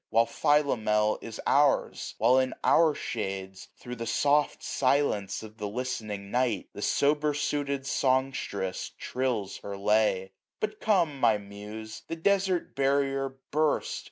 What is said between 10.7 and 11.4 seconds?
come, my